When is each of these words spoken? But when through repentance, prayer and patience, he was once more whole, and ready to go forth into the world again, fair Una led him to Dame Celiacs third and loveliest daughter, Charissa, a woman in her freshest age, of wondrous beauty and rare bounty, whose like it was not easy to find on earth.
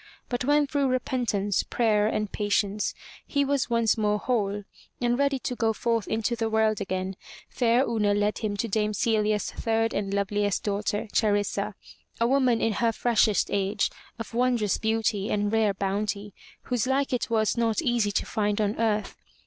But 0.29 0.43
when 0.43 0.65
through 0.65 0.87
repentance, 0.87 1.61
prayer 1.61 2.07
and 2.07 2.31
patience, 2.31 2.95
he 3.23 3.45
was 3.45 3.69
once 3.69 3.99
more 3.99 4.17
whole, 4.17 4.63
and 4.99 5.15
ready 5.19 5.37
to 5.37 5.55
go 5.55 5.73
forth 5.73 6.07
into 6.07 6.35
the 6.35 6.49
world 6.49 6.81
again, 6.81 7.15
fair 7.49 7.85
Una 7.87 8.15
led 8.15 8.39
him 8.39 8.57
to 8.57 8.67
Dame 8.67 8.93
Celiacs 8.93 9.51
third 9.51 9.93
and 9.93 10.11
loveliest 10.11 10.63
daughter, 10.63 11.07
Charissa, 11.13 11.75
a 12.19 12.25
woman 12.27 12.61
in 12.61 12.73
her 12.73 12.91
freshest 12.91 13.51
age, 13.51 13.91
of 14.17 14.33
wondrous 14.33 14.79
beauty 14.79 15.29
and 15.29 15.53
rare 15.53 15.75
bounty, 15.75 16.33
whose 16.63 16.87
like 16.87 17.13
it 17.13 17.29
was 17.29 17.55
not 17.55 17.79
easy 17.79 18.11
to 18.11 18.25
find 18.25 18.59
on 18.59 18.79
earth. 18.79 19.15